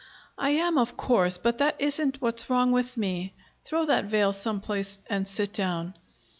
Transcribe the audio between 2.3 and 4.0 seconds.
wrong with me. Throw